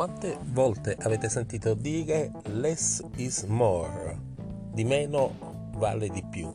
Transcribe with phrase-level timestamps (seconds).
[0.00, 4.18] Quante volte avete sentito dire less is more?
[4.72, 6.50] Di meno vale di più.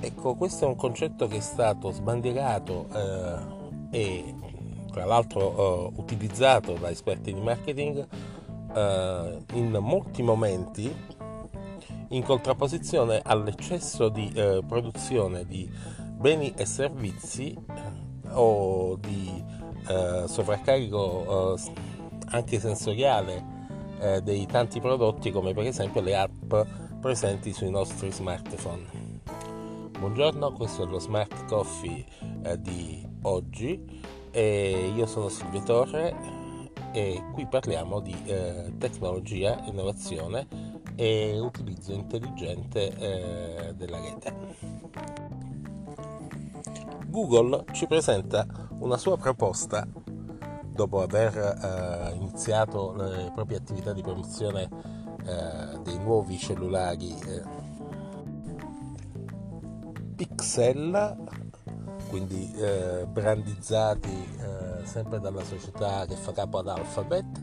[0.00, 4.34] Ecco, questo è un concetto che è stato sbandierato eh, e
[4.92, 8.06] tra l'altro eh, utilizzato da esperti di marketing
[8.74, 10.94] eh, in molti momenti
[12.08, 15.66] in contrapposizione all'eccesso di eh, produzione di
[16.18, 19.53] beni e servizi eh, o di
[19.86, 21.56] eh, sovraccarico
[22.26, 23.44] anche sensoriale
[24.00, 26.54] eh, dei tanti prodotti come per esempio le app
[27.00, 29.12] presenti sui nostri smartphone.
[29.98, 32.04] Buongiorno, questo è lo Smart Coffee
[32.42, 36.14] eh, di oggi e io sono Silvio Torre
[36.92, 40.46] e qui parliamo di eh, tecnologia, innovazione
[40.96, 45.13] e utilizzo intelligente eh, della rete.
[47.14, 48.44] Google ci presenta
[48.80, 49.86] una sua proposta
[50.66, 54.68] dopo aver eh, iniziato le proprie attività di promozione
[55.24, 57.42] eh, dei nuovi cellulari eh,
[60.16, 61.16] Pixel,
[62.08, 67.42] quindi eh, brandizzati eh, sempre dalla società che fa capo ad Alphabet,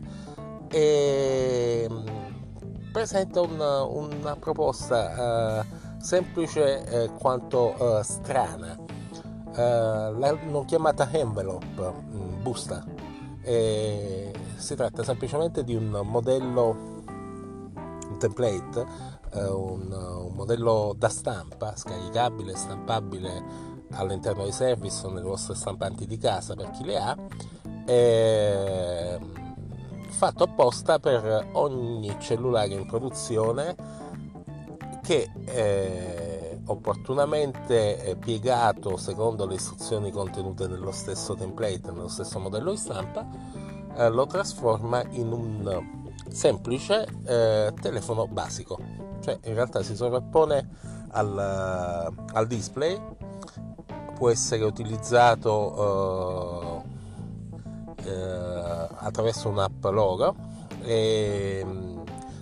[0.68, 5.64] e mm, presenta una, una proposta eh,
[5.98, 8.91] semplice quanto strana.
[9.54, 12.84] L'hanno chiamata envelope, mm, busta,
[13.42, 18.86] e si tratta semplicemente di un modello, un template,
[19.32, 26.06] eh, un, un, modello da stampa scaricabile, stampabile all'interno dei service o nelle vostre stampanti
[26.06, 27.16] di casa per chi le ha,
[27.86, 29.18] eh,
[30.08, 33.74] fatto apposta per ogni cellulare in produzione
[35.02, 36.31] che eh,
[36.66, 43.26] opportunamente piegato secondo le istruzioni contenute nello stesso template, nello stesso modello di stampa,
[43.96, 48.78] eh, lo trasforma in un semplice eh, telefono basico,
[49.20, 50.68] cioè in realtà si sovrappone
[51.10, 53.00] al, al display,
[54.14, 56.84] può essere utilizzato
[58.04, 58.70] eh, eh
[59.04, 60.36] attraverso un'app loro
[60.82, 61.66] e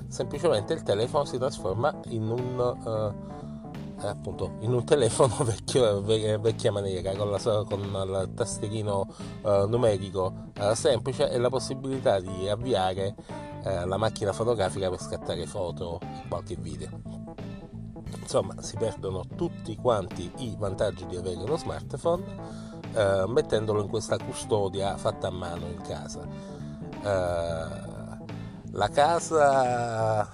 [0.09, 3.15] semplicemente il telefono si trasforma in un,
[4.09, 7.39] appunto, in un telefono vecchio, vecchia maniera con, la,
[7.69, 9.07] con il tastierino
[9.43, 13.15] uh, numerico uh, semplice e la possibilità di avviare
[13.63, 16.89] la macchina fotografica per scattare foto e qualche video.
[18.19, 22.25] Insomma, si perdono tutti quanti i vantaggi di avere uno smartphone
[23.27, 26.27] mettendolo in questa custodia fatta a mano in casa
[28.73, 30.29] la casa,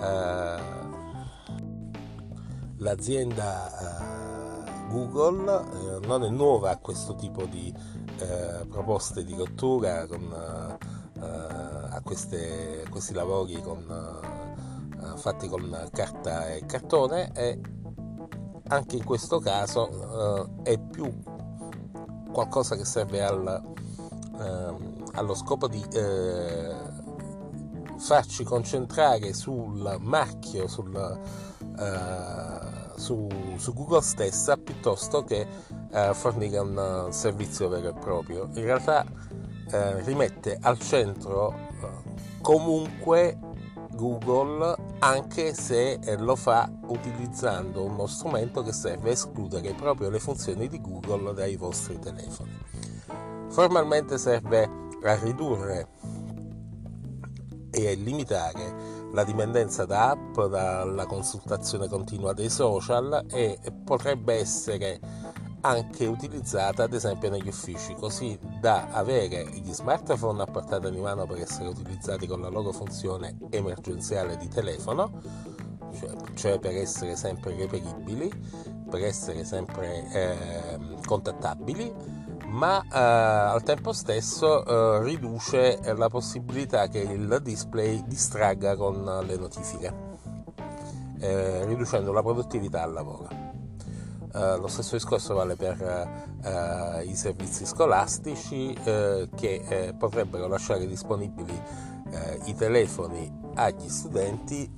[0.00, 0.79] eh,
[2.80, 7.72] l'azienda eh, Google eh, non è nuova a questo tipo di
[8.18, 10.78] eh, proposte di cottura, con,
[11.22, 13.84] a, queste, questi lavori con,
[15.16, 17.60] fatti con carta e cartone e
[18.68, 21.12] anche in questo caso è più
[22.32, 23.62] qualcosa che serve al
[24.40, 25.84] ehm, allo scopo di
[28.00, 31.20] farci concentrare sul marchio, sul,
[31.78, 35.46] eh, su, su, Google stessa piuttosto che
[35.92, 38.48] eh, fornire un servizio vero e proprio.
[38.54, 39.04] In realtà
[39.70, 41.68] eh, rimette al centro
[42.40, 43.38] comunque
[43.92, 50.68] Google anche se lo fa utilizzando uno strumento che serve a escludere proprio le funzioni
[50.68, 52.58] di Google dai vostri telefoni.
[53.50, 54.70] Formalmente serve
[55.02, 55.88] a ridurre
[57.70, 65.00] e limitare la dipendenza da app, dalla consultazione continua dei social e potrebbe essere
[65.62, 71.26] anche utilizzata ad esempio negli uffici, così da avere gli smartphone a portata di mano
[71.26, 75.20] per essere utilizzati con la loro funzione emergenziale di telefono,
[75.92, 78.30] cioè, cioè per essere sempre reperibili,
[78.88, 82.19] per essere sempre eh, contattabili
[82.50, 89.36] ma eh, al tempo stesso eh, riduce la possibilità che il display distragga con le
[89.36, 89.94] notifiche,
[91.20, 93.28] eh, riducendo la produttività al lavoro.
[94.32, 95.80] Eh, lo stesso discorso vale per
[96.42, 101.88] eh, i servizi scolastici eh, che potrebbero lasciare disponibili
[102.46, 104.68] i telefoni agli studenti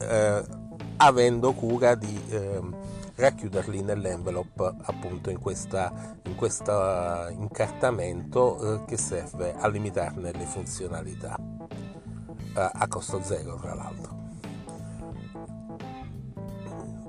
[0.98, 2.76] avendo cura di ehm,
[3.14, 11.36] racchiuderli nell'envelope appunto in, questa, in questo incartamento eh, che serve a limitarne le funzionalità
[11.38, 14.20] eh, a costo zero tra l'altro.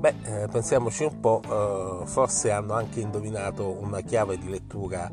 [0.03, 5.09] Beh, eh, pensiamoci un po', eh, forse hanno anche indovinato una chiave di lettura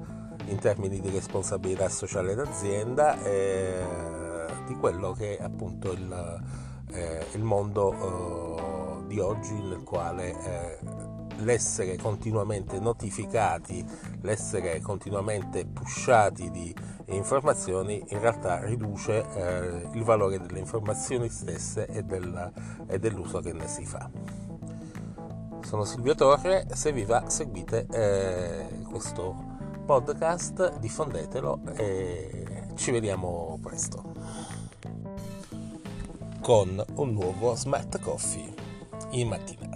[0.46, 3.84] in termini di responsabilità sociale d'azienda e
[4.66, 6.42] di quello che è appunto il,
[6.92, 8.79] eh, il mondo eh,
[9.10, 10.78] di oggi nel quale eh,
[11.38, 13.84] l'essere continuamente notificati,
[14.20, 16.72] l'essere continuamente pushati di
[17.06, 22.52] informazioni in realtà riduce eh, il valore delle informazioni stesse e, del,
[22.86, 24.08] e, dell'uso che ne si fa.
[25.62, 34.14] Sono Silvio Torre, se vi va seguite eh, questo podcast, diffondetelo e ci vediamo presto
[36.40, 38.59] con un nuovo Smart Coffee
[39.12, 39.69] in mattina.